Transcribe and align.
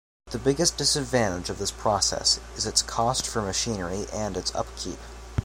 The 0.31 0.39
biggest 0.39 0.77
disadvantage 0.77 1.51
of 1.51 1.59
this 1.59 1.69
process 1.69 2.39
is 2.55 2.65
its 2.65 2.81
cost 2.81 3.27
for 3.27 3.39
machinery 3.43 4.07
and 4.11 4.35
its 4.35 4.51
upkeep. 4.55 4.97